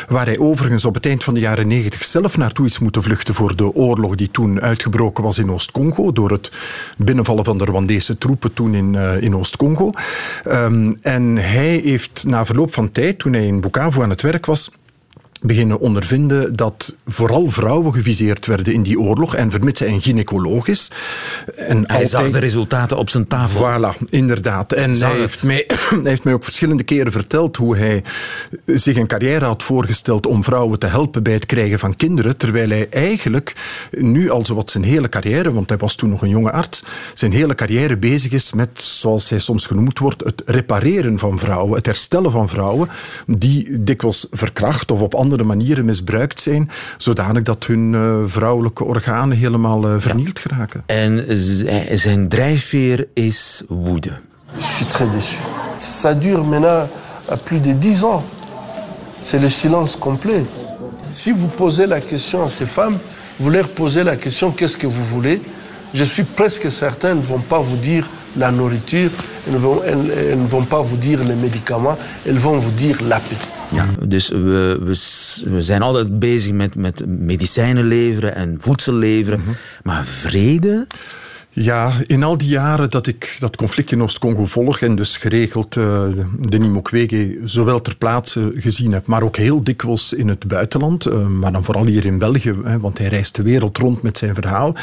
[0.09, 3.35] waar hij overigens op het eind van de jaren 90 zelf naartoe is moeten vluchten
[3.35, 6.51] voor de oorlog die toen uitgebroken was in Oost-Congo, door het
[6.97, 9.91] binnenvallen van de Rwandese troepen toen in, uh, in Oost-Congo.
[10.49, 14.23] Um, en hij heeft na verloop van van tijd, toen hij in Bukavu aan het
[14.23, 14.71] werk was,
[15.41, 19.35] beginnen ondervinden dat vooral vrouwen geviseerd werden in die oorlog.
[19.35, 20.91] En vermits hij een gynaecoloog is.
[21.57, 22.09] En hij altijd...
[22.09, 23.61] zag de resultaten op zijn tafel.
[23.61, 24.73] Voilà, inderdaad.
[24.73, 28.03] En hij heeft, mij, hij heeft, mij, ook verschillende keren verteld hoe hij
[28.67, 32.37] zich een carrière had voorgesteld om vrouwen te helpen bij het krijgen van kinderen.
[32.37, 33.55] Terwijl hij eigenlijk
[33.91, 36.83] nu al zowat zijn hele carrière, want hij was toen nog een jonge arts,
[37.15, 41.77] zijn hele carrière bezig is met, zoals hij soms genoemd wordt, het repareren van vrouwen.
[41.77, 42.89] Het herstellen van vrouwen
[43.27, 48.85] die dikwijls verkracht of op andere andere manieren misbruikt zijn, zodanig dat hun uh, vrouwelijke
[48.85, 50.49] organen helemaal uh, vernield ja.
[50.49, 50.83] geraken.
[50.87, 51.25] En
[51.99, 54.11] zijn drijfveer is woede.
[54.57, 55.37] Je suis très déçu.
[55.81, 56.89] Ça dure maintenant
[57.29, 58.23] à plus de 10 ans.
[59.21, 60.45] C'est le silence complet.
[61.13, 62.99] Si vous posez la question à ces femmes,
[63.39, 65.41] vous leur posez la question qu'est-ce que vous voulez
[65.93, 69.11] Je suis presque certain ne vont pas vous dire la nourriture,
[69.47, 72.97] elles ne, vont, elles, elles vont pas vous dire les médicaments, elles vont vous dire
[73.03, 73.37] la paix.
[73.73, 74.95] Ja, dus we, we,
[75.51, 79.39] we, zijn altijd bezig met, met medicijnen leveren en voedsel leveren.
[79.39, 79.57] Mm -hmm.
[79.83, 80.87] Maar vrede?
[81.53, 85.77] Ja, in al die jaren dat ik dat conflict in Oost-Congo volg en dus geregeld
[85.77, 86.03] uh,
[86.49, 91.27] Denis Mukwege zowel ter plaatse gezien heb, maar ook heel dikwijls in het buitenland, uh,
[91.27, 94.35] maar dan vooral hier in België, hè, want hij reist de wereld rond met zijn
[94.35, 94.75] verhaal,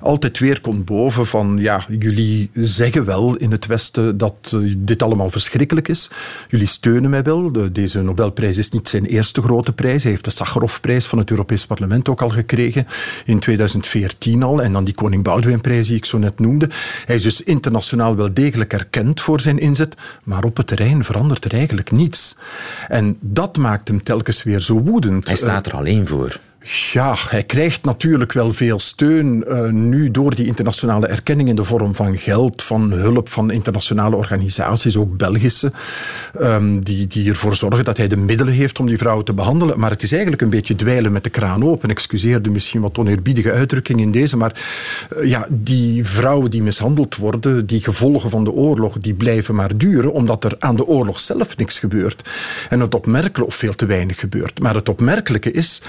[0.00, 5.02] altijd weer komt boven van, ja, jullie zeggen wel in het Westen dat uh, dit
[5.02, 6.10] allemaal verschrikkelijk is.
[6.48, 7.52] Jullie steunen mij wel.
[7.52, 10.02] De, deze Nobelprijs is niet zijn eerste grote prijs.
[10.02, 12.86] Hij heeft de Sakharovprijs van het Europees Parlement ook al gekregen
[13.24, 14.62] in 2014 al.
[14.62, 16.68] En dan die Koning Boudewijnprijs die ik zo net noemde.
[17.04, 21.44] Hij is dus internationaal wel degelijk erkend voor zijn inzet, maar op het terrein verandert
[21.44, 22.36] er eigenlijk niets.
[22.88, 25.26] En dat maakt hem telkens weer zo woedend.
[25.26, 26.40] Hij staat er alleen voor.
[26.66, 31.64] Ja, hij krijgt natuurlijk wel veel steun uh, nu door die internationale erkenning in de
[31.64, 35.72] vorm van geld, van hulp van internationale organisaties, ook Belgische,
[36.40, 39.78] um, die, die ervoor zorgen dat hij de middelen heeft om die vrouwen te behandelen.
[39.78, 41.90] Maar het is eigenlijk een beetje dweilen met de kraan open.
[41.90, 44.62] Excuseer de misschien wat oneerbiedige uitdrukking in deze, maar
[45.16, 49.76] uh, ja, die vrouwen die mishandeld worden, die gevolgen van de oorlog, die blijven maar
[49.76, 52.30] duren, omdat er aan de oorlog zelf niks gebeurt.
[52.68, 54.60] En het opmerkelijke, of veel te weinig gebeurt.
[54.60, 55.82] Maar het opmerkelijke is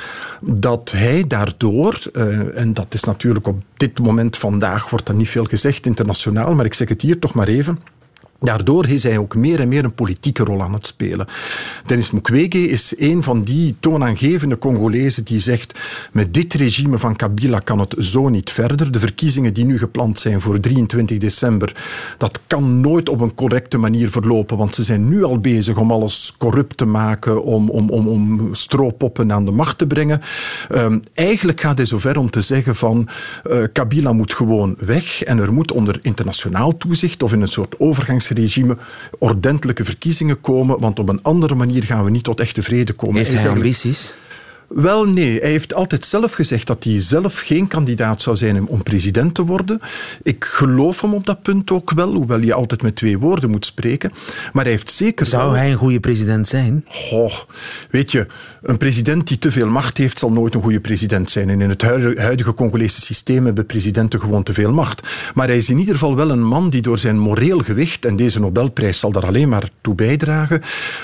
[0.65, 5.29] dat hij daardoor, uh, en dat is natuurlijk op dit moment vandaag, wordt er niet
[5.29, 7.79] veel gezegd internationaal, maar ik zeg het hier toch maar even.
[8.39, 11.27] Daardoor is hij ook meer en meer een politieke rol aan het spelen.
[11.85, 15.79] Denis Mukwege is een van die toonaangevende Congolezen die zegt
[16.11, 18.91] met dit regime van Kabila kan het zo niet verder.
[18.91, 21.75] De verkiezingen die nu gepland zijn voor 23 december,
[22.17, 25.91] dat kan nooit op een correcte manier verlopen, want ze zijn nu al bezig om
[25.91, 30.21] alles corrupt te maken, om, om, om, om stroopoppen aan de macht te brengen.
[30.71, 33.07] Um, eigenlijk gaat hij zover om te zeggen van
[33.51, 37.79] uh, Kabila moet gewoon weg en er moet onder internationaal toezicht of in een soort
[37.79, 38.77] overgangs regime
[39.19, 43.15] ordentelijke verkiezingen komen, want op een andere manier gaan we niet tot echte vrede komen.
[43.15, 44.15] Heeft hij, hij ambities?
[44.67, 48.83] Wel nee, hij heeft altijd zelf gezegd dat hij zelf geen kandidaat zou zijn om
[48.83, 49.79] president te worden.
[50.23, 53.65] Ik geloof hem op dat punt ook wel, hoewel je altijd met twee woorden moet
[53.65, 54.11] spreken.
[54.53, 55.25] Maar hij heeft zeker...
[55.25, 55.55] Zou wel...
[55.55, 56.85] hij een goede president zijn?
[56.87, 57.33] Goh,
[57.89, 58.27] weet je,
[58.61, 61.49] een president die te veel macht heeft, zal nooit een goede president zijn.
[61.49, 61.81] En in het
[62.17, 65.07] huidige Congolese systeem hebben presidenten gewoon te veel macht.
[65.33, 68.15] Maar hij is in ieder geval wel een man die door zijn moreel gewicht, en
[68.15, 70.61] deze Nobelprijs zal daar alleen maar toe bijdragen,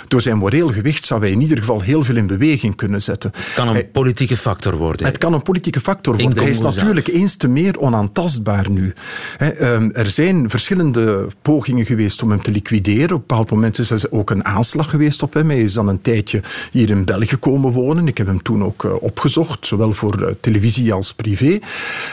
[0.08, 3.32] door zijn moreel gewicht zou hij in ieder geval heel veel in beweging kunnen zetten.
[3.52, 5.06] Het kan een politieke factor worden.
[5.06, 6.38] Het kan een politieke factor worden.
[6.38, 8.94] Hij is natuurlijk eens te meer onaantastbaar nu.
[9.38, 13.04] Ehm, er zijn verschillende pogingen geweest om hem te liquideren.
[13.04, 15.50] Op een bepaald moment is er ook een aanslag geweest op hem.
[15.50, 18.08] Hij is dan een tijdje hier in België komen wonen.
[18.08, 21.60] Ik heb hem toen ook eh, opgezocht, zowel voor eh, televisie als privé.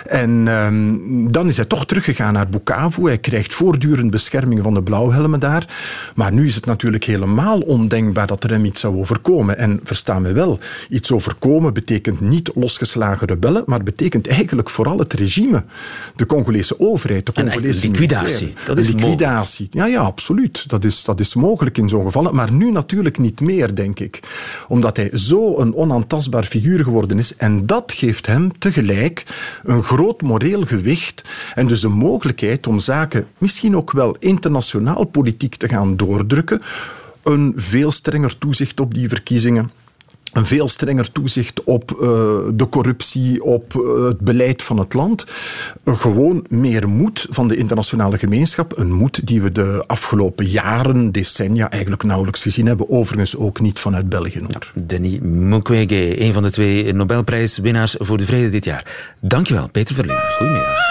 [0.06, 3.02] En ehm, dan is hij toch teruggegaan naar Bukavu.
[3.02, 5.66] Hij krijgt voortdurend bescherming van de blauwhelmen daar.
[6.14, 9.58] Maar nu is het natuurlijk helemaal ondenkbaar dat er hem iets zou overkomen.
[9.58, 15.12] En versta me wel, iets overkomen betekent niet losgeslagen rebellen, maar betekent eigenlijk vooral het
[15.12, 15.64] regime.
[16.16, 18.54] De Congolese overheid, de Congolese liquidatie.
[18.66, 19.68] Dat is liquidatie.
[19.70, 20.68] Ja, ja, absoluut.
[20.68, 22.34] Dat is, dat is mogelijk in zo'n gevallen.
[22.34, 24.20] Maar nu natuurlijk niet meer, denk ik.
[24.68, 27.36] Omdat hij zo een onaantastbaar figuur geworden is.
[27.36, 29.24] En dat geeft hem tegelijk
[29.64, 31.24] een groot moreel gewicht.
[31.54, 36.62] En dus de mogelijkheid om zaken misschien ook wel internationaal politiek te gaan doordrukken.
[37.22, 39.70] Een veel strenger toezicht op die verkiezingen
[40.32, 41.98] een veel strenger toezicht op uh,
[42.54, 45.26] de corruptie, op uh, het beleid van het land.
[45.84, 48.78] Uh, gewoon meer moed van de internationale gemeenschap.
[48.78, 52.88] Een moed die we de afgelopen jaren, decennia eigenlijk nauwelijks gezien hebben.
[52.88, 54.38] Overigens ook niet vanuit België.
[54.38, 54.72] Hoor.
[54.74, 59.14] Denis Mukwege, een van de twee Nobelprijswinnaars voor de vrede dit jaar.
[59.20, 60.22] Dankjewel, Peter Verlinde.
[60.36, 60.86] Goedemiddag.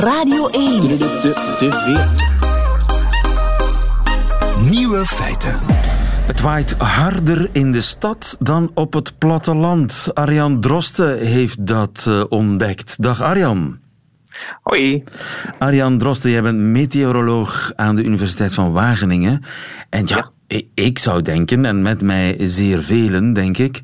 [0.00, 0.98] Radio 1.
[4.70, 5.85] Nieuwe feiten.
[6.26, 10.10] Het waait harder in de stad dan op het platteland.
[10.14, 13.02] Arjan Drosten heeft dat uh, ontdekt.
[13.02, 13.78] Dag Arjan.
[14.62, 15.04] Hoi.
[15.58, 19.44] Arjan Drosten, jij bent meteoroloog aan de Universiteit van Wageningen.
[19.90, 20.60] En ja, ja.
[20.74, 23.80] ik zou denken, en met mij zeer velen denk ik,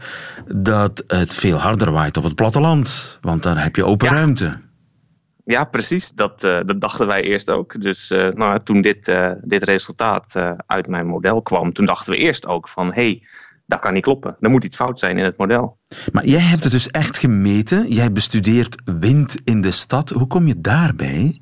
[0.55, 3.19] dat het veel harder waait op het platteland.
[3.21, 4.15] Want dan heb je open ja.
[4.15, 4.59] ruimte.
[5.45, 6.13] Ja, precies.
[6.13, 7.81] Dat, uh, dat dachten wij eerst ook.
[7.81, 10.35] Dus uh, nou, toen dit, uh, dit resultaat
[10.67, 13.23] uit mijn model kwam, toen dachten we eerst ook van hé, hey,
[13.67, 14.37] dat kan niet kloppen.
[14.41, 15.79] Er moet iets fout zijn in het model.
[16.13, 17.89] Maar jij hebt het dus echt gemeten.
[17.89, 20.11] Jij bestudeert wind in de stad.
[20.11, 21.41] Hoe kom je daarbij?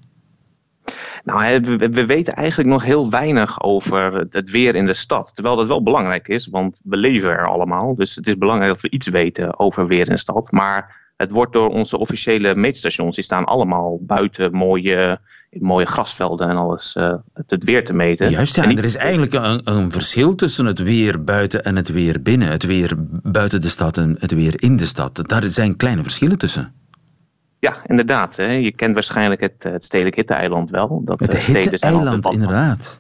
[1.24, 5.34] Nou, we, we weten eigenlijk nog heel weinig over het weer in de stad.
[5.34, 7.94] Terwijl dat wel belangrijk is, want we leven er allemaal.
[7.94, 10.52] Dus het is belangrijk dat we iets weten over weer in de stad.
[10.52, 15.18] Maar het wordt door onze officiële meetstations, die staan allemaal buiten mooie,
[15.50, 18.30] mooie grasvelden en alles, uh, het, weer te meten.
[18.30, 18.64] Juist, ja.
[18.64, 22.48] En er is eigenlijk een, een, verschil tussen het weer buiten en het weer binnen.
[22.48, 25.28] Het weer buiten de stad en het weer in de stad.
[25.28, 26.72] Daar zijn kleine verschillen tussen.
[27.59, 28.37] Ja, inderdaad.
[28.37, 28.52] Hè.
[28.52, 31.00] Je kent waarschijnlijk het, het stedelijk hitte-eiland wel.
[31.04, 32.98] Dat het hitte-eiland, inderdaad.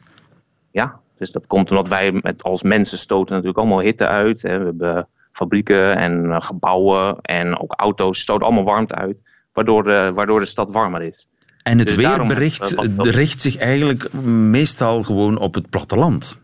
[0.70, 4.42] Ja, dus dat komt omdat wij met, als mensen stoten natuurlijk allemaal hitte uit.
[4.42, 4.58] Hè.
[4.58, 10.10] We hebben fabrieken en eh, gebouwen en ook auto's stoten allemaal warmte uit, waardoor de,
[10.14, 11.26] waardoor de stad warmer is.
[11.62, 16.40] En het dus weerbericht uh, richt zich eigenlijk meestal gewoon op het platteland.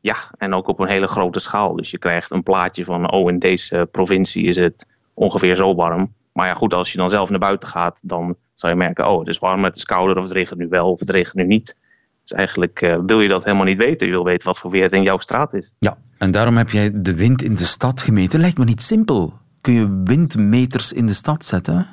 [0.00, 1.76] Ja, en ook op een hele grote schaal.
[1.76, 6.14] Dus je krijgt een plaatje van, oh, in deze provincie is het ongeveer zo warm.
[6.32, 9.18] Maar ja, goed, als je dan zelf naar buiten gaat, dan zal je merken, oh,
[9.18, 11.44] het is warmer, het is kouder, of het regent nu wel, of het regent nu
[11.44, 11.76] niet.
[12.28, 14.06] Dus eigenlijk uh, wil je dat helemaal niet weten.
[14.06, 15.74] Je wil weten wat voor weer het in jouw straat is.
[15.78, 18.40] Ja, en daarom heb jij de wind in de stad gemeten.
[18.40, 19.34] Lijkt me niet simpel.
[19.60, 21.86] Kun je windmeters in de stad zetten?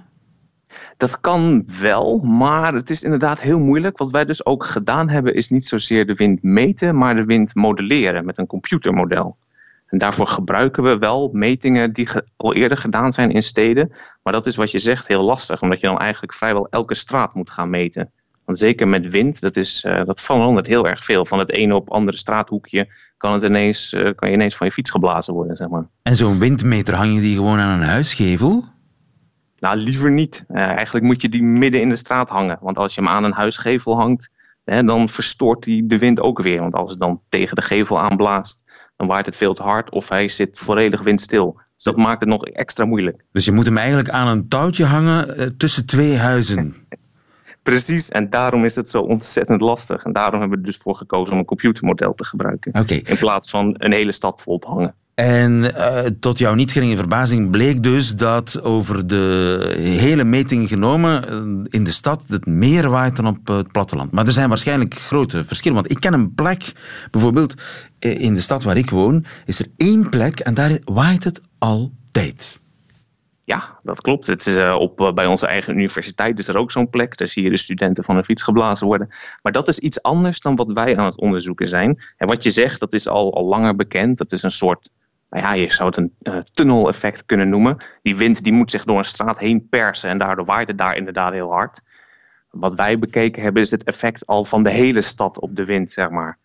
[0.98, 3.98] Dat kan wel, maar het is inderdaad heel moeilijk.
[3.98, 7.56] Wat wij dus ook gedaan hebben, is niet zozeer de wind meten, maar de wind
[7.56, 9.38] modelleren met een computermodel.
[9.86, 13.92] En daarvoor gebruiken we wel metingen die al eerder gedaan zijn in steden.
[14.24, 17.34] Maar dat is wat je zegt heel lastig, omdat je dan eigenlijk vrijwel elke straat
[17.34, 18.12] moet gaan meten.
[18.46, 21.26] Want zeker met wind, dat, is, uh, dat verandert heel erg veel.
[21.26, 24.74] Van het ene op andere straathoekje kan, het ineens, uh, kan je ineens van je
[24.74, 25.56] fiets geblazen worden.
[25.56, 25.88] Zeg maar.
[26.02, 28.66] En zo'n windmeter hang je die gewoon aan een huisgevel?
[29.60, 30.46] Nou, liever niet.
[30.50, 32.58] Uh, eigenlijk moet je die midden in de straat hangen.
[32.62, 34.32] Want als je hem aan een huisgevel hangt,
[34.64, 36.60] hè, dan verstoort die de wind ook weer.
[36.60, 38.64] Want als het dan tegen de gevel aanblaast,
[38.96, 41.60] dan waait het veel te hard of hij zit volledig windstil.
[41.76, 43.26] Dus dat maakt het nog extra moeilijk.
[43.32, 46.76] Dus je moet hem eigenlijk aan een touwtje hangen tussen twee huizen.
[47.66, 50.04] Precies, en daarom is het zo ontzettend lastig.
[50.04, 52.82] En daarom hebben we er dus voor gekozen om een computermodel te gebruiken.
[52.82, 53.02] Okay.
[53.06, 54.96] In plaats van een hele stad vol te hangen.
[55.16, 61.24] En uh, tot jouw niet geringe verbazing bleek dus dat over de hele meting genomen
[61.70, 64.12] in de stad het meer waait dan op het platteland.
[64.12, 65.78] Maar er zijn waarschijnlijk grote verschillen.
[65.78, 66.72] Want ik ken een plek,
[67.12, 67.54] bijvoorbeeld
[68.00, 72.64] in de stad waar ik woon, is er één plek en daar waait het altijd.
[73.46, 74.28] Ja, dat klopt.
[74.28, 77.18] Het is, uh, op, uh, bij onze eigen universiteit is er ook zo'n plek.
[77.18, 79.10] Daar zie je de studenten van een fiets geblazen worden.
[79.44, 82.00] Maar dat is iets anders dan wat wij aan het onderzoeken zijn.
[82.18, 84.18] En wat je zegt, dat is al, al langer bekend.
[84.18, 84.90] Dat is een soort,
[85.30, 87.78] nou ja, je zou het een uh, tunneleffect kunnen noemen.
[88.02, 90.96] Die wind die moet zich door een straat heen persen en daardoor waait het daar
[90.96, 91.82] inderdaad heel hard.
[92.50, 95.92] Wat wij bekeken hebben is het effect al van de hele stad op de wind,
[95.92, 96.38] zeg maar.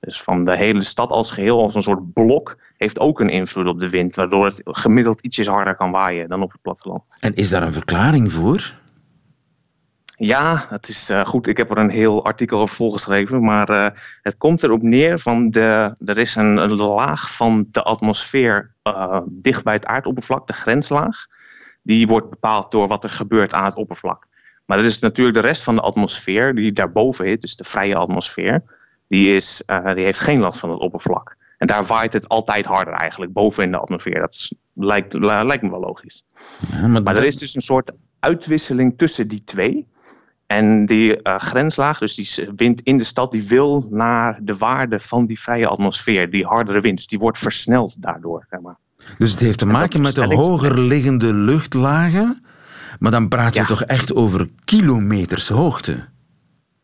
[0.00, 3.66] Dus van de hele stad als geheel, als een soort blok, heeft ook een invloed
[3.66, 7.02] op de wind, waardoor het gemiddeld ietsjes harder kan waaien dan op het platteland.
[7.20, 8.78] En is daar een verklaring voor?
[10.16, 11.46] Ja, het is uh, goed.
[11.46, 13.42] Ik heb er een heel artikel over volgeschreven.
[13.42, 13.88] Maar uh,
[14.22, 19.20] het komt erop neer van de, er is een, een laag van de atmosfeer uh,
[19.28, 21.26] dicht bij het aardoppervlak, de grenslaag.
[21.82, 24.26] Die wordt bepaald door wat er gebeurt aan het oppervlak.
[24.66, 27.94] Maar er is natuurlijk de rest van de atmosfeer die daarboven is, dus de vrije
[27.94, 28.62] atmosfeer.
[29.10, 31.36] Die, is, die heeft geen last van het oppervlak.
[31.58, 34.20] En daar waait het altijd harder eigenlijk, boven in de atmosfeer.
[34.20, 36.24] Dat is, lijkt, lijkt me wel logisch.
[36.72, 39.86] Ja, maar, maar er is dus een soort uitwisseling tussen die twee.
[40.46, 45.00] En die uh, grenslaag, dus die wind in de stad, die wil naar de waarde
[45.00, 46.96] van die vrije atmosfeer, die hardere wind.
[46.96, 48.46] Dus die wordt versneld daardoor.
[48.50, 48.76] Zeg maar.
[49.18, 52.44] Dus het heeft te maken met de hoger liggende luchtlagen,
[52.98, 53.66] maar dan praat je ja.
[53.66, 56.08] toch echt over kilometers hoogte?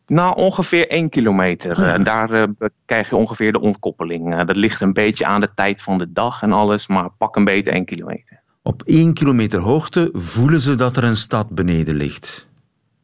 [0.07, 1.81] Nou, ongeveer één kilometer.
[1.81, 1.93] Ja.
[1.93, 2.45] En daar uh,
[2.85, 4.33] krijg je ongeveer de ontkoppeling.
[4.33, 7.35] Uh, dat ligt een beetje aan de tijd van de dag en alles, maar pak
[7.35, 8.41] een beetje één kilometer.
[8.61, 12.47] Op één kilometer hoogte voelen ze dat er een stad beneden ligt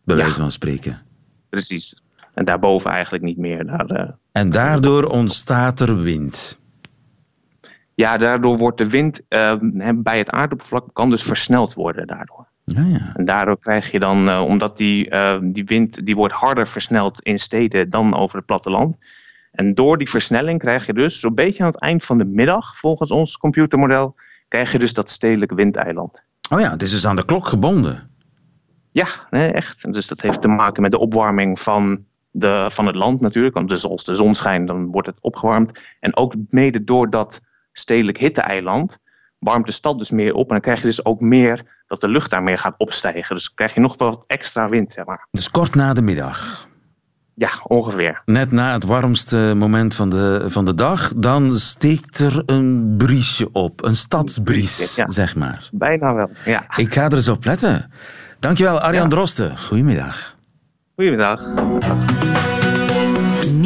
[0.03, 1.01] bij wijze van spreken.
[1.49, 2.01] Precies.
[2.33, 3.65] En daarboven eigenlijk niet meer.
[3.65, 6.59] Daar, uh, en daardoor ontstaat er wind.
[7.95, 9.55] Ja, daardoor wordt de wind uh,
[9.95, 12.47] bij het aardoppervlak kan dus versneld worden daardoor.
[12.65, 13.11] Ja, ja.
[13.15, 15.09] En daardoor krijg je dan, uh, omdat die,
[15.41, 18.97] die wind die wordt harder versneld in steden dan over het platteland.
[19.51, 22.77] En door die versnelling krijg je dus zo'n beetje aan het eind van de middag,
[22.77, 24.15] volgens ons computermodel,
[24.47, 26.25] krijg je dus dat stedelijk windeiland.
[26.49, 28.11] Oh ja, het is dus aan de klok gebonden.
[28.91, 29.93] Ja, nee, echt.
[29.93, 33.55] Dus dat heeft te maken met de opwarming van, de, van het land natuurlijk.
[33.55, 35.79] Want dus als de zon schijnt, dan wordt het opgewarmd.
[35.99, 38.97] En ook mede door dat stedelijk hitteeiland
[39.43, 40.47] warmt de stad dus meer op.
[40.47, 43.35] En dan krijg je dus ook meer dat de lucht daar meer gaat opstijgen.
[43.35, 45.27] Dus krijg je nog wat extra wind, zeg maar.
[45.31, 46.67] Dus kort na de middag.
[47.35, 48.21] Ja, ongeveer.
[48.25, 53.49] Net na het warmste moment van de, van de dag, dan steekt er een briesje
[53.51, 53.83] op.
[53.83, 55.11] Een stadsbries, ja.
[55.11, 55.69] zeg maar.
[55.71, 56.65] Bijna wel, ja.
[56.75, 57.91] Ik ga er eens op letten.
[58.39, 59.09] Dankjewel, Arjan ja.
[59.09, 59.59] Drosten.
[59.59, 60.35] Goedemiddag.
[60.95, 61.41] Goedemiddag.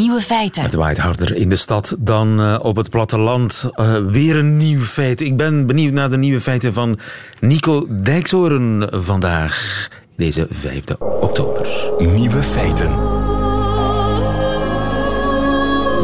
[0.08, 0.64] Nieuwe feiten.
[0.64, 3.70] Het waait harder in de stad dan uh, op het platteland.
[3.76, 5.22] Uh, weer een nieuw feit.
[5.22, 7.00] Ik ben benieuwd naar de nieuwe feiten van
[7.40, 9.88] Nico Dijksoren vandaag.
[10.16, 11.68] Deze 5 oktober.
[11.98, 12.90] Nieuwe feiten.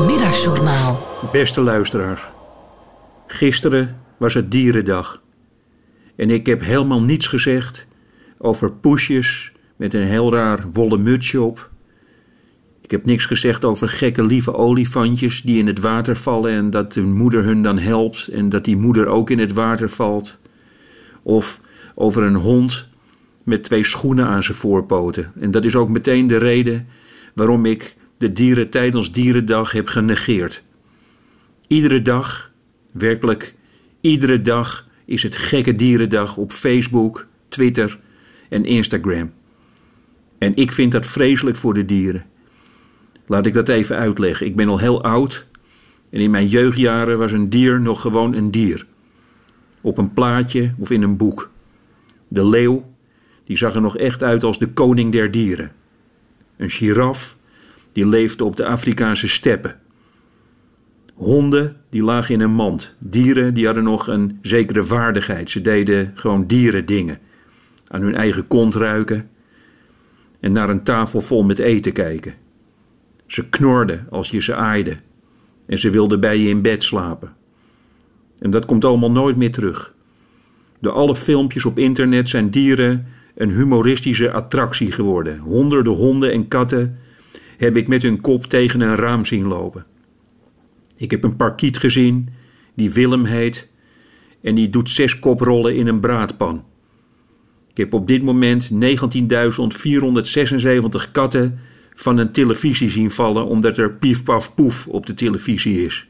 [0.06, 1.08] Middagjournaal.
[1.32, 2.22] Beste luisteraars.
[3.28, 5.22] Gisteren was het dierendag.
[6.16, 7.88] En ik heb helemaal niets gezegd
[8.38, 11.72] over poesjes met een heel raar wollen mutsje op.
[12.94, 17.02] Heb niks gezegd over gekke lieve olifantjes die in het water vallen en dat de
[17.02, 20.40] moeder hun dan helpt en dat die moeder ook in het water valt.
[21.24, 21.60] Of
[21.96, 22.88] over een hond
[23.44, 25.32] met twee schoenen aan zijn voorpoten.
[25.40, 26.88] En dat is ook meteen de reden
[27.36, 30.64] waarom ik de dieren tijdens Dierendag heb genegeerd.
[31.68, 32.52] Iedere dag,
[32.92, 33.56] werkelijk
[34.02, 38.00] iedere dag, is het gekke dierendag op Facebook, Twitter
[38.50, 39.32] en Instagram.
[40.38, 42.32] En ik vind dat vreselijk voor de dieren.
[43.34, 44.46] Laat ik dat even uitleggen.
[44.46, 45.48] Ik ben al heel oud
[46.10, 48.86] en in mijn jeugdjaren was een dier nog gewoon een dier.
[49.82, 51.52] Op een plaatje of in een boek.
[52.28, 52.94] De leeuw,
[53.44, 55.72] die zag er nog echt uit als de koning der dieren.
[56.58, 57.38] Een giraf,
[57.94, 59.80] die leefde op de Afrikaanse steppen.
[61.14, 62.96] Honden, die lagen in een mand.
[63.08, 65.50] Dieren, die hadden nog een zekere waardigheid.
[65.50, 67.20] Ze deden gewoon dierendingen
[67.88, 69.30] aan hun eigen kont ruiken
[70.40, 72.42] en naar een tafel vol met eten kijken.
[73.34, 74.98] Ze knorden als je ze aaide
[75.66, 77.36] en ze wilden bij je in bed slapen.
[78.40, 79.94] En dat komt allemaal nooit meer terug.
[80.80, 85.38] Door alle filmpjes op internet zijn dieren een humoristische attractie geworden.
[85.38, 86.98] Honderden honden en katten
[87.58, 89.86] heb ik met hun kop tegen een raam zien lopen.
[90.98, 92.30] Ik heb een parkiet gezien
[92.74, 93.68] die Willem heet
[94.42, 96.64] en die doet zes koprollen in een braadpan.
[97.70, 98.78] Ik heb op dit moment 19.476
[101.12, 101.60] katten
[101.96, 106.08] van een televisie zien vallen omdat er pief paf poef op de televisie is.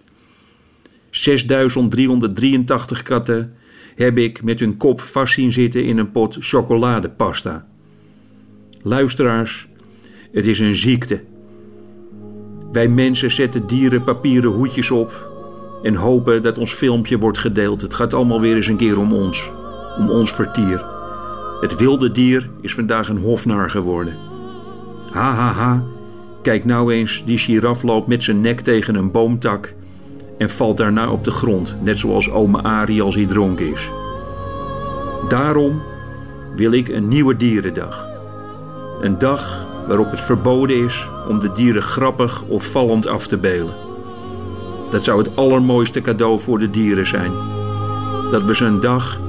[1.14, 3.54] 6.383 katten
[3.96, 7.68] heb ik met hun kop vast zien zitten in een pot chocoladepasta.
[8.82, 9.68] Luisteraars,
[10.32, 11.24] het is een ziekte.
[12.72, 15.32] Wij mensen zetten dieren papieren hoedjes op
[15.84, 17.82] en hopen dat ons filmpje wordt gedeeld.
[17.82, 19.52] Het gaat allemaal weer eens een keer om ons,
[19.98, 20.86] om ons vertier.
[21.62, 24.33] Het wilde dier is vandaag een hofnar geworden.
[25.14, 25.84] Ha ha ha,
[26.42, 29.74] kijk nou eens, die giraf loopt met zijn nek tegen een boomtak
[30.38, 33.92] en valt daarna op de grond, net zoals ome Ari als hij dronken is.
[35.28, 35.82] Daarom
[36.56, 38.08] wil ik een nieuwe dierendag.
[39.02, 43.76] Een dag waarop het verboden is om de dieren grappig of vallend af te beelden.
[44.90, 47.32] Dat zou het allermooiste cadeau voor de dieren zijn.
[48.32, 49.20] Dat we ze een dag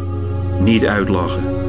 [0.60, 1.63] niet uitlachen.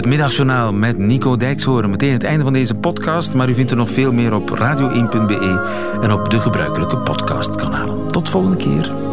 [0.00, 1.90] Het middagjournaal met Nico Dijkshoorn.
[1.90, 5.98] Meteen het einde van deze podcast, maar u vindt er nog veel meer op radio1.be
[6.02, 8.08] en op de gebruikelijke podcastkanalen.
[8.08, 9.09] Tot volgende keer.